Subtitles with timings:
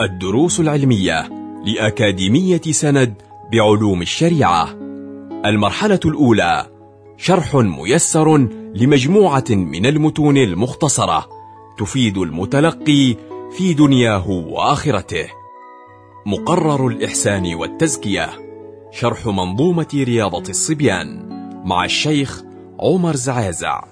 [0.00, 1.28] الدروس العلمية
[1.64, 3.14] لأكاديمية سند
[3.52, 4.68] بعلوم الشريعة.
[5.44, 6.66] المرحلة الأولى
[7.16, 8.36] شرح ميسر
[8.74, 11.28] لمجموعة من المتون المختصرة
[11.78, 13.16] تفيد المتلقي
[13.56, 15.26] في دنياه وآخرته.
[16.26, 18.28] مقرر الإحسان والتزكية
[18.92, 21.28] شرح منظومة رياضة الصبيان
[21.64, 22.42] مع الشيخ
[22.80, 23.84] عمر زعازع.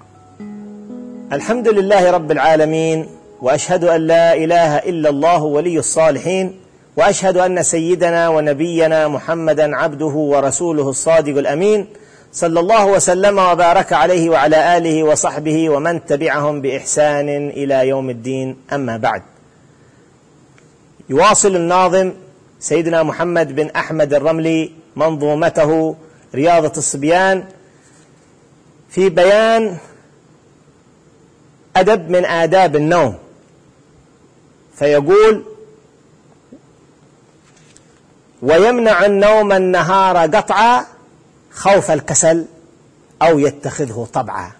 [1.33, 6.59] الحمد لله رب العالمين وأشهد أن لا إله إلا الله ولي الصالحين
[6.97, 11.87] وأشهد أن سيدنا ونبينا محمدا عبده ورسوله الصادق الأمين
[12.33, 18.57] صلى الله وسلم وبارك عليه وعلى آله وصحبه ومن تبعهم بإحسان إلى يوم الدين.
[18.73, 19.21] أما بعد
[21.09, 22.13] يواصل الناظم
[22.59, 25.95] سيدنا محمد بن أحمد الرملي منظومته
[26.35, 27.43] رياضه الصبيان
[28.89, 29.77] في بيان
[31.75, 33.15] أدب من آداب النوم.
[34.79, 35.43] فيقول
[38.41, 40.85] ويمنع النوم النهار قطعا
[41.51, 42.45] خوف الكسل
[43.21, 44.51] أو يتخذه طبعا.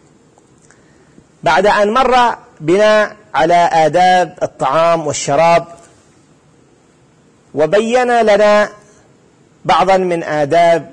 [1.44, 5.68] بعد أن مر بنا على آداب الطعام والشراب
[7.56, 8.70] وبين لنا
[9.66, 10.92] بعضا من آداب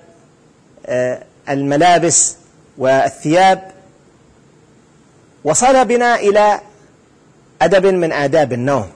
[1.48, 2.36] الملابس
[2.78, 3.70] والثياب
[5.44, 6.60] وصل بنا إلى
[7.62, 8.90] أدب من آداب النوم.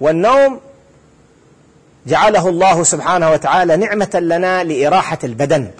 [0.00, 0.60] والنوم
[2.06, 5.70] جعله الله سبحانه وتعالى نعمة لنا لإراحة البدن.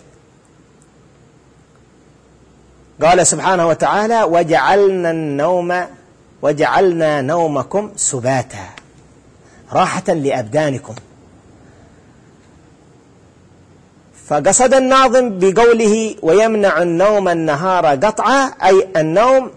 [3.03, 5.87] قال سبحانه وتعالى وجعلنا النوم
[6.43, 8.69] وجعلنا نومكم سباتا
[9.73, 10.95] راحة لأبدانكم.
[14.27, 19.51] فقصد الناظم بقوله ويمنع النوم النهار قطعا أي النوم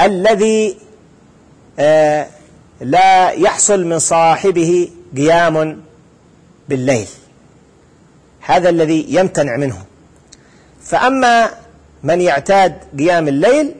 [0.00, 0.78] الذي
[1.78, 2.26] آه
[2.84, 5.80] لا يحصل من صاحبه قيام
[6.68, 7.06] بالليل.
[8.40, 9.84] هذا الذي يمتنع منه.
[10.82, 11.50] فأما
[12.02, 13.74] من يعتاد قيام الليل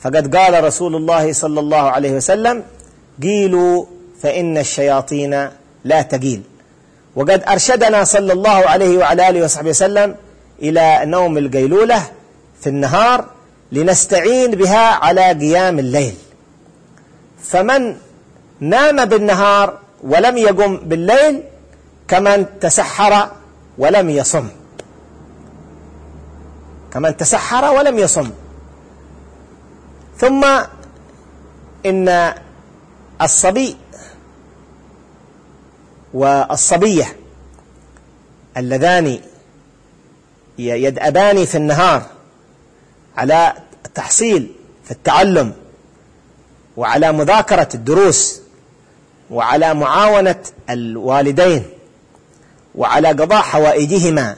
[0.00, 2.62] فقد قال رسول الله صلى الله عليه وسلم
[3.22, 3.86] قيلوا
[4.22, 5.48] فإن الشياطين
[5.84, 6.42] لا تقيل.
[7.16, 10.16] وقد أرشدنا صلى الله عليه وعلى آله وصحبه وسلم
[10.62, 12.02] إلى نوم القيلولة
[12.60, 13.24] في النهار
[13.72, 16.14] لنستعين بها على قيام الليل.
[17.42, 17.96] فمن
[18.60, 21.42] نام بالنهار ولم يقم بالليل
[22.08, 23.30] كمن تسحر
[23.78, 24.48] ولم يصم.
[26.92, 28.30] كمن تسحر ولم يصم.
[30.16, 30.44] ثم
[31.86, 32.34] إن
[33.22, 33.76] الصبي
[36.14, 37.16] والصبية
[38.56, 39.20] اللذان
[40.58, 42.02] يدأبان في النهار
[43.16, 43.52] على
[43.86, 44.52] التحصيل
[44.84, 45.52] في التعلم
[46.76, 48.40] وعلى مذاكرة الدروس
[49.30, 50.40] وعلى معاونة
[50.70, 51.64] الوالدين
[52.74, 54.36] وعلى قضاء حوائجهما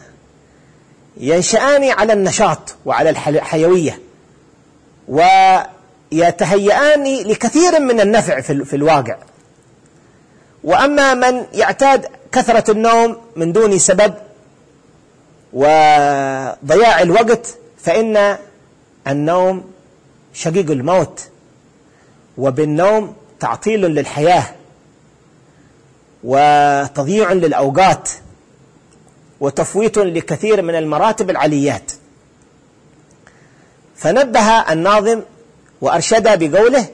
[1.16, 4.00] ينشآن على النشاط وعلى الحيوية
[6.12, 9.16] ويتهيئان لكثير من النفع في الواقع.
[10.64, 14.14] وأما من يعتاد كثرة النوم من دون سبب
[15.52, 18.38] وضياع الوقت فإن
[19.08, 19.64] النوم
[20.34, 21.20] شقيق الموت
[22.38, 24.46] وبالنوم تعطيل للحياة.
[26.24, 28.10] وتضييع للأوقات
[29.40, 31.92] وتفويت لكثير من المراتب العليات
[33.96, 35.22] فنبه الناظم
[35.80, 36.86] وأرشد بقوله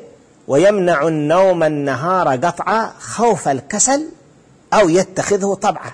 [0.49, 4.09] ويمنع النوم النهار قطعا خوف الكسل
[4.73, 5.93] أو يتخذه طبعا.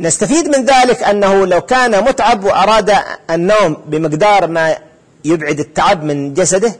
[0.00, 2.94] نستفيد من ذلك أنه لو كان متعب وأراد
[3.30, 4.76] النوم بمقدار ما
[5.24, 6.76] يبعد التعب من جسده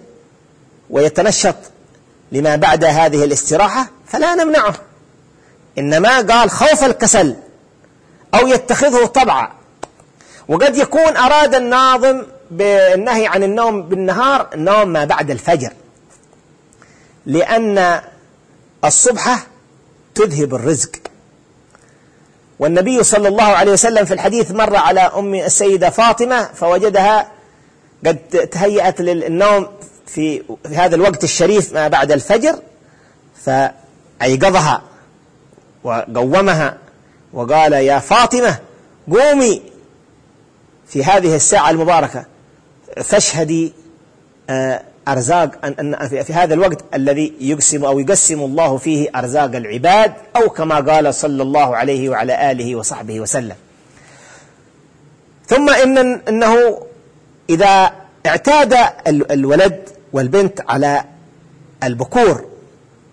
[0.90, 1.56] ويتنشط
[2.32, 4.74] لما بعد هذه الاستراحة فلا نمنعه.
[5.78, 7.36] إنما قال خوف الكسل
[8.34, 9.52] أو يتخذه طبعا.
[10.48, 15.72] وقد يكون أراد الناظم بالنهي عن النوم بالنهار النوم ما بعد الفجر.
[17.26, 18.00] لأن
[18.84, 19.46] الصبحة
[20.14, 20.90] تذهب الرزق.
[22.58, 27.28] والنبي صلى الله عليه وسلم في الحديث مر على أم السيدة فاطمة فوجدها
[28.06, 28.16] قد
[28.52, 29.68] تهيأت للنوم
[30.14, 32.58] في, هذا الوقت الشريف ما بعد الفجر
[33.44, 34.82] فأيقظها
[35.84, 36.78] وقومها
[37.32, 38.58] وقال يا فاطمة
[39.10, 39.62] قومي
[40.86, 42.24] في هذه الساعة المباركة
[43.02, 43.72] فاشهدي
[45.08, 50.80] أرزاق أن في هذا الوقت الذي يقسم أو يقسم الله فيه أرزاق العباد أو كما
[50.80, 53.56] قال صلى الله عليه وعلى آله وصحبه وسلم.
[55.46, 55.98] ثم إن
[56.28, 56.80] أنه
[57.50, 57.92] إذا
[58.26, 58.74] اعتاد
[59.06, 61.04] الولد والبنت على
[61.84, 62.44] البكور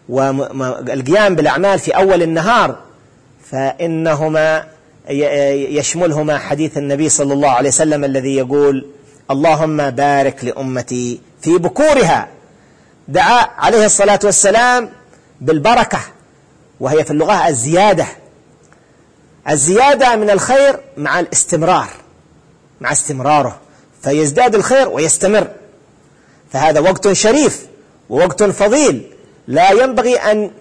[0.10, 2.80] والقيام بالأعمال في أول النهار
[3.52, 4.68] فإنهما
[5.10, 8.88] يشملهما حديث النبي صلى الله عليه وسلم الذي يقول
[9.32, 12.28] اللهم بارك لأمتي في بكورها.
[13.08, 14.90] دعا عليه الصلاة والسلام
[15.42, 16.00] بالبركة
[16.80, 18.06] وهي في اللغة الزيادة.
[19.50, 21.88] الزيادة من الخير مع الاستمرار
[22.82, 23.60] مع استمراره
[24.02, 25.48] فيزداد الخير ويستمر.
[26.54, 27.66] فهذا وقت شريف
[28.10, 29.12] ووقت فضيل.
[29.48, 30.52] لا ينبغي أن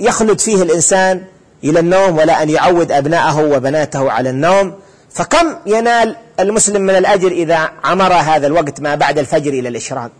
[0.00, 1.24] يخلد فيه الإنسان
[1.64, 4.74] إلى النوم ولا أن يعود أبناءه وبناته على النوم.
[5.10, 10.10] فكم ينال المسلم من الأجر إذا عمر هذا الوقت ما بعد الفجر إلى الإشراق؟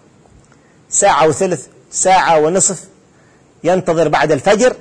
[0.91, 2.85] ساعة وثلث ساعة ونصف
[3.65, 4.77] ينتظر بعد الفجر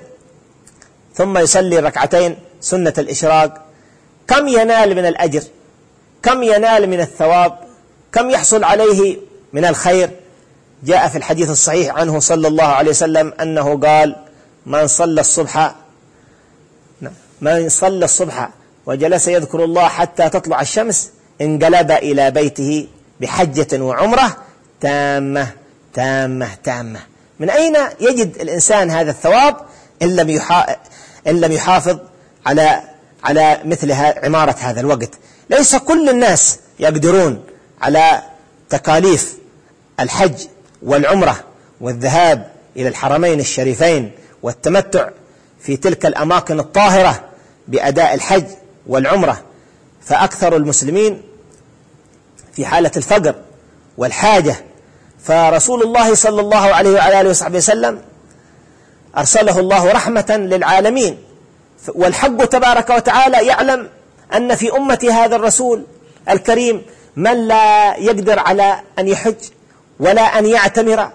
[1.13, 3.65] ثم يصلي ركعتين سنة الإشراق.
[4.27, 5.43] كم ينال من الأجر؟
[6.23, 7.59] كم ينال من الثواب؟
[8.11, 9.17] كم يحصل عليه
[9.53, 10.09] من الخير.
[10.83, 14.15] جاء في الحديث الصحيح عنه صلى الله عليه وسلم أنه قال
[14.65, 15.75] من صلى الصبح
[17.41, 18.49] من صلى الصبح
[18.85, 21.11] وجلس يذكر الله حتى تطلع الشمس
[21.41, 22.87] انقلب إلى بيته
[23.21, 24.37] بحجة وعمرة
[24.81, 25.47] تامة
[25.93, 26.99] تامة تامة.
[27.39, 29.55] من أين يجد الإنسان هذا الثواب؟
[30.01, 30.41] إن لم
[31.27, 31.97] إن لم يحافظ
[32.45, 32.81] على
[33.23, 33.91] على مثل
[34.23, 35.09] عمارة هذا الوقت.
[35.49, 37.43] ليس كل الناس يقدرون
[37.81, 38.21] على
[38.69, 39.37] تكاليف
[39.99, 40.47] الحج
[40.83, 41.43] والعمرة
[41.81, 44.11] والذهاب إلى الحرمين الشريفين
[44.43, 45.09] والتمتع
[45.59, 47.23] في تلك الأماكن الطاهرة
[47.67, 48.45] بأداء الحج
[48.87, 49.41] والعمرة
[50.01, 51.21] فأكثر المسلمين
[52.53, 53.35] في حالة الفقر
[53.97, 54.55] والحاجة.
[55.23, 58.01] فرسول الله صلى الله عليه وعلى آله وصحبه وسلم
[59.17, 61.17] أرسله الله رحمة للعالمين
[61.87, 63.89] والحق تبارك وتعالى يعلم
[64.35, 65.83] أن في أمة هذا الرسول
[66.29, 66.81] الكريم
[67.15, 69.35] من لا يقدر على أن يحج
[69.99, 71.09] ولا أن يعتمر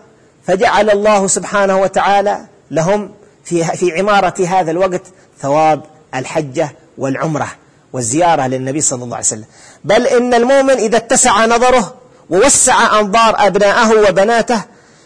[0.47, 2.39] فجعل الله سبحانه وتعالى
[2.71, 3.11] لهم
[3.45, 5.03] في في عمارة هذا الوقت
[5.41, 5.83] ثواب
[6.15, 6.69] الحجة
[6.99, 7.49] والعمرة
[7.93, 9.45] والزيارة للنبي صلى الله عليه وسلم.
[9.85, 11.95] بل إن المؤمن إذا اتسع نظره
[12.31, 14.63] ووسع أنظار أبنائه وبناته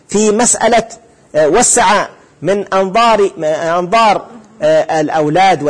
[0.08, 0.88] في مسألة
[1.34, 2.06] آه، وسع
[2.42, 3.30] من أنظار
[3.78, 4.26] أنظار
[4.62, 5.62] آه، الأولاد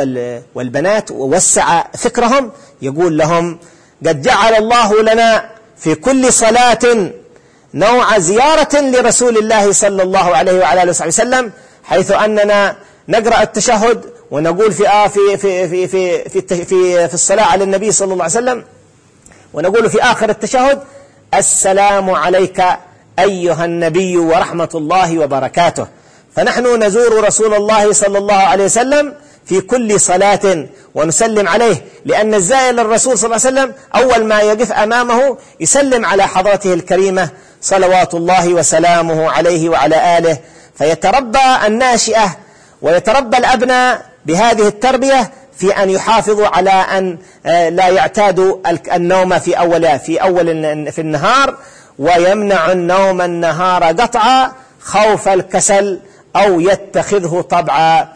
[0.55, 2.51] والبنات ووسع فكرهم
[2.81, 3.59] يقول لهم
[4.07, 7.11] قد جعل الله لنا في كل صلاة
[7.73, 11.51] نوع زيارة لرسول الله صلى الله عليه وعلى آله وصحبه وسلم
[11.83, 12.75] حيث أننا
[13.07, 17.91] نقرأ التشهد ونقول في آه في في في في في في, في الصلاة على النبي
[17.91, 18.63] صلى الله عليه وسلم
[19.53, 20.83] ونقول في آخر التشهد
[21.33, 22.63] السلام عليك
[23.19, 25.87] أيها النبي ورحمة الله وبركاته.
[26.35, 29.13] فنحن نزور رسول الله صلى الله عليه وسلم
[29.49, 30.65] في كل صلاة
[30.95, 36.27] ونسلم عليه لأن الزائر للرسول صلى الله عليه وسلم أول ما يقف أمامه يسلم على
[36.27, 37.29] حضرته الكريمة
[37.61, 40.37] صلوات الله وسلامه عليه وعلى آله.
[40.77, 42.37] فيتربى الناشئة
[42.81, 48.57] ويتربى الأبناء بهذه التربية في أن يحافظوا على أن آه، لا يعتادوا
[48.93, 50.45] النوم في أول في أول
[50.91, 51.57] في النهار
[51.99, 55.99] ويمنع النوم النهار قطعا خوف الكسل
[56.35, 58.07] أو يتخذه طبعا.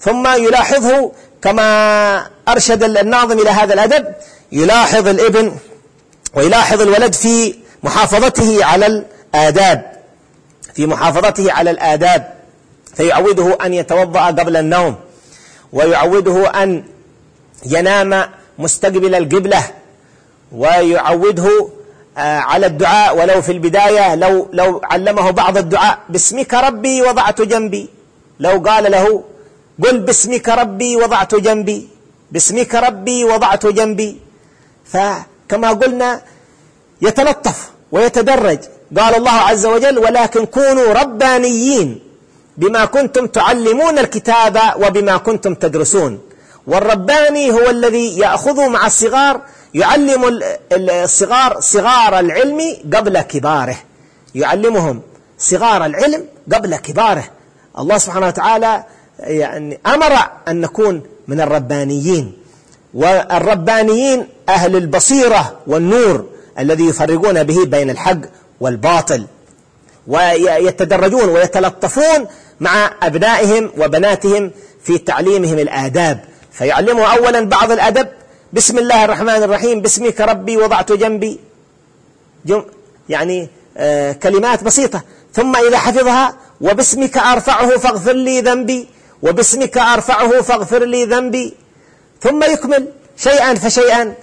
[0.00, 1.12] ثم يلاحظه
[1.42, 4.06] كما أرشد الناظم إلى هذا الأدب
[4.52, 5.52] يلاحظ الابن
[6.34, 9.92] ويلاحظ الولد في محافظته على الآداب
[10.74, 12.34] في محافظته على الآداب
[12.94, 14.96] فيعوده أن يتوضأ قبل النوم
[15.72, 16.84] ويعوده أن
[17.66, 18.24] ينام
[18.58, 19.64] مستقبل القبلة
[20.52, 21.68] ويعوده
[22.18, 27.88] آه، على الدعاء ولو في البداية لو لو علمه بعض الدعاء باسمك ربي وضعت جنبي.
[28.40, 29.24] لو قال له
[29.84, 31.88] قل باسمك ربي وضعت جنبي.
[32.32, 34.20] باسمك ربي وضعت جنبي.
[34.84, 36.22] فكما قلنا
[37.02, 38.58] يتلطف ويتدرج.
[38.98, 42.00] قال الله عز وجل ولكن كونوا ربانيين
[42.56, 46.20] بما كنتم تعلمون الكتاب وبما كنتم تدرسون.
[46.66, 49.40] والرباني هو الذي يأخذ مع الصغار
[49.74, 50.40] يعلم
[50.72, 53.76] الصغار صغار العلم قبل كباره.
[54.34, 55.02] يعلمهم
[55.38, 57.24] صغار العلم قبل كباره.
[57.78, 58.84] الله سبحانه وتعالى
[59.18, 60.12] يعني أمر
[60.48, 62.32] أن نكون من الربانيين.
[62.94, 66.26] والربانيين أهل البصيرة والنور
[66.58, 68.18] الذي يفرقون به بين الحق
[68.60, 69.26] والباطل
[70.06, 72.26] ويتدرجون ويتلطفون
[72.60, 74.50] مع أبنائهم وبناتهم
[74.84, 76.24] في تعليمهم الآداب.
[76.52, 78.08] فيعلموا أولا بعض الأدب
[78.52, 81.40] بسم الله الرحمن الرحيم باسمك ربي وضعت جنبي
[82.46, 82.64] جم
[83.08, 85.02] يعني آه كلمات بسيطة.
[85.32, 88.88] ثم إذا حفظها وباسمك أرفعه فاغفر لي ذنبي.
[89.22, 91.54] وباسمك أرفعه فاغفر لي ذنبي.
[92.22, 94.14] ثم يكمل شيئا فشيئا.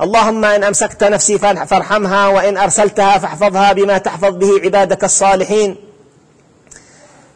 [0.00, 5.76] اللهم إن أمسكت نفسي فارحمها وإن أرسلتها فاحفظها بما تحفظ به عبادك الصالحين.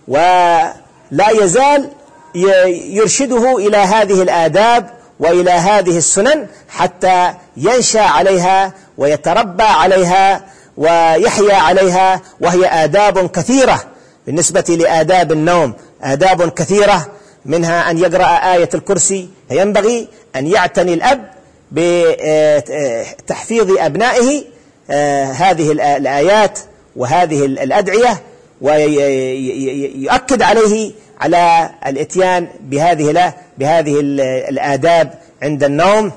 [0.08, 1.90] ولا يزال
[2.34, 4.90] يرشده إلى هذه الآداب
[5.20, 10.44] وإلى هذه السنن حتى ينشأ عليها ويتربى عليها
[10.76, 13.84] ويحيا عليها وهي آداب كثيرة
[14.26, 15.74] بالنسبة لآداب النوم.
[16.04, 17.06] آداب كثيرة
[17.46, 19.28] منها أن يقرأ آية الكرسي.
[19.48, 21.30] فينبغي أن يعتني الأب
[21.72, 24.44] بتحفيظ أبنائه
[24.90, 26.58] آه، هذه الآيات
[26.96, 28.22] وهذه الأدعية
[28.60, 34.00] ويؤكد عليه على الإتيان بهذه بهذه
[34.48, 36.12] الآداب عند النوم.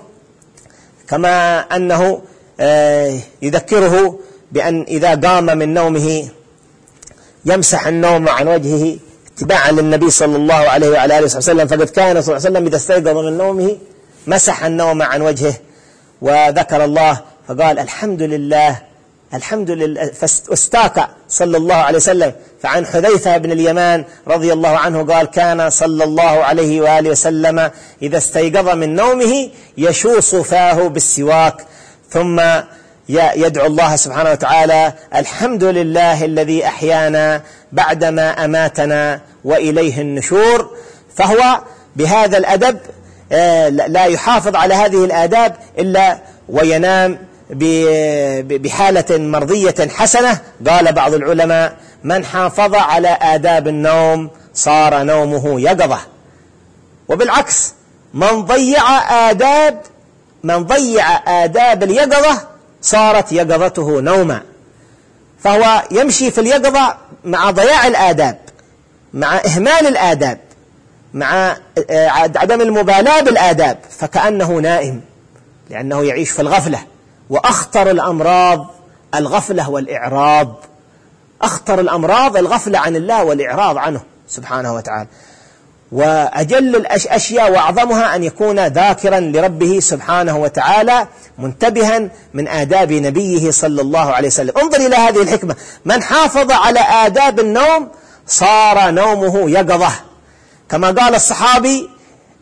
[1.09, 2.21] كما أنه
[2.59, 4.19] آه، يذكره
[4.51, 6.27] بأن إذا قام من نومه
[7.45, 8.97] يمسح النوم عن وجهه
[9.37, 12.75] اتباعا للنبي صلى الله عليه وعلى آله وسلم فقد كان صلى الله عليه وسلم إذا
[12.75, 13.77] استيقظ من نومه
[14.27, 15.53] مسح النوم عن وجهه
[16.21, 18.81] وذكر الله فقال الحمد لله
[19.33, 22.31] الحمد لله فاستاك صلى الله عليه وسلم.
[22.61, 28.17] فعن حذيفة بن اليمان رضي الله عنه قال كان صلى الله عليه وآله وسلم إذا
[28.17, 31.65] استيقظ من نومه يشوص فاه بالسواك
[32.09, 32.41] ثم
[33.09, 40.71] يدعو الله سبحانه وتعالى الحمد لله الذي أحيانا بعدما أماتنا وإليه النشور.
[41.15, 41.61] فهو
[41.95, 42.79] بهذا الأدب
[43.31, 47.19] آه، لا يحافظ على هذه الآداب إلا وينام
[48.43, 50.39] بحالة مرضية حسنة.
[50.67, 55.99] قال بعض العلماء من حافظ على آداب النوم صار نومه يقظة.
[57.07, 57.73] وبالعكس
[58.13, 58.81] من ضيع
[59.29, 59.81] آداب
[60.43, 61.05] من ضيع
[61.43, 62.56] آداب اليقظة
[62.87, 64.41] صارت يقظته نوما.
[65.39, 68.39] فهو يمشي في اليقظة مع ضياع الآداب
[69.13, 70.39] مع إهمال الآداب
[71.13, 71.57] مع
[71.89, 75.01] آه، عدم المبالاة بالآداب فكأنه نائم
[75.69, 76.79] لأنه يعيش في الغفلة.
[77.29, 78.67] وأخطر الأمراض
[79.15, 80.55] الغفلة والإعراض.
[81.41, 85.07] أخطر الأمراض الغفلة عن الله والإعراض عنه سبحانه وتعالى.
[85.91, 94.13] وأجل الأشياء وأعظمها أن يكون ذاكرا لربه سبحانه وتعالى منتبها من آداب نبيه صلى الله
[94.13, 94.57] عليه وسلم.
[94.57, 95.55] انظر إلى هذه الحكمة.
[95.85, 97.87] من حافظ على آداب النوم
[98.27, 99.91] صار نومه يقظة.
[100.69, 101.89] كما قال الصحابي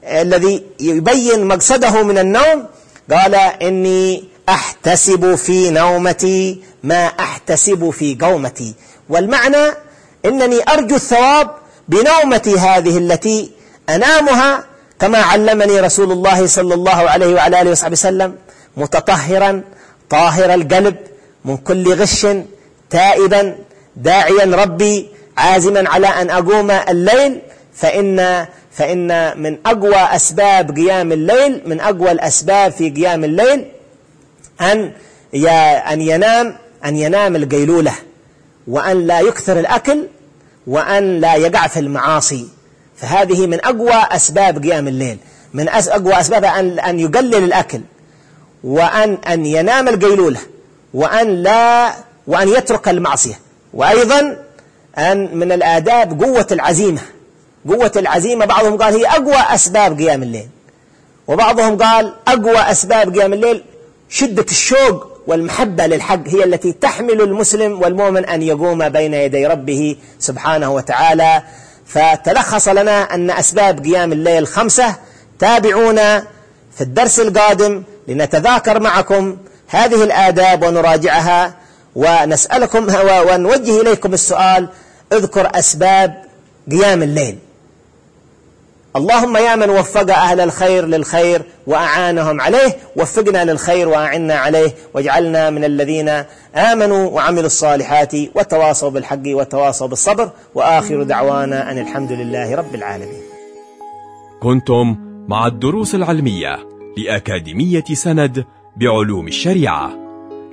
[0.04, 2.66] الذي يبين مقصده من النوم
[3.12, 8.74] قال إني أحتسب في نومتي ما أحتسب في قومتي.
[9.10, 9.74] والمعنى
[10.26, 11.52] إنني أرجو الثواب
[11.88, 13.52] بنومتي هذه التي
[13.90, 14.64] أنامها
[15.00, 18.36] كما علمني رسول الله صلى الله عليه وعلى آله وصحبه وسلم
[18.78, 19.62] متطهرا
[20.10, 20.96] طاهر القلب
[21.46, 22.28] من كل غش
[22.90, 23.56] تائبا
[23.96, 27.42] داعيا ربي عازما على أن أقوم الليل
[27.74, 33.66] فإن فإن من أقوى أسباب قيام الليل من أقوى الأسباب في قيام الليل
[34.62, 34.92] أن
[35.92, 37.94] أن ينام أن ينام القيلولة
[38.68, 40.08] وأن لا يكثر الأكل
[40.68, 42.48] وأن لا يقع في المعاصي.
[42.98, 45.18] فهذه من أقوى أسباب قيام الليل.
[45.54, 47.82] من أقوى أسباب أن أن يقلل الأكل.
[48.64, 50.40] وأن أن ينام القيلولة.
[50.94, 51.94] وأن لا
[52.28, 53.40] وأن يترك المعصية.
[53.74, 54.38] وأيضا
[54.98, 57.02] أن من الآداب قوة العزيمة.
[57.70, 60.48] قوة العزيمة بعضهم قال هي أقوى أسباب قيام الليل.
[61.28, 63.64] وبعضهم قال أقوى أسباب قيام الليل
[64.10, 70.72] شدة الشوق والمحبة للحق هي التي تحمل المسلم والمؤمن أن يقوم بين يدي ربه سبحانه
[70.72, 71.44] وتعالى.
[71.86, 74.96] فتلخص لنا أن أسباب قيام الليل خمسة.
[75.40, 76.24] تابعونا
[76.76, 81.54] في الدرس القادم لنتذاكر معكم هذه الآداب ونراجعها
[81.96, 82.88] ونسألكم
[83.30, 84.70] ونوجه إليكم السؤال
[85.14, 86.24] اذكر أسباب
[86.72, 87.40] قيام الليل.
[88.96, 95.64] اللهم يا من وفق أهل الخير للخير وأعانهم عليه وفقنا للخير وأعنا عليه واجعلنا من
[95.64, 96.10] الذين
[96.56, 103.22] آمنوا وعملوا الصالحات وتواصوا بالحق وتواصوا بالصبر وآخر دعوانا أن الحمد لله رب العالمين.
[104.42, 104.96] كنتم
[105.28, 106.60] مع الدروس العلمية
[106.98, 108.46] لأكاديمية سند
[108.78, 109.92] بعلوم الشريعة.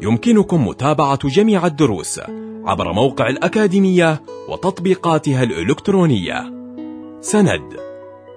[0.02, 2.20] يمكنكم متابعة جميع الدروس
[2.64, 6.52] عبر موقع الأكاديمية وتطبيقاتها الإلكترونية.
[7.20, 7.91] سند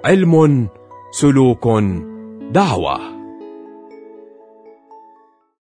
[0.05, 0.67] علم
[1.11, 1.67] سلوك
[2.51, 3.14] دعوة.